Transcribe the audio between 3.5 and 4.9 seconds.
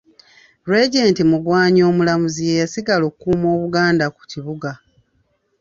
Obuganda ku kibuga.